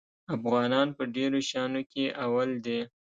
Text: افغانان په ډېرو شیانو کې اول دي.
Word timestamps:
افغانان 0.35 0.87
په 0.97 1.03
ډېرو 1.15 1.39
شیانو 1.49 1.81
کې 1.91 2.03
اول 2.23 2.49
دي. 2.65 2.79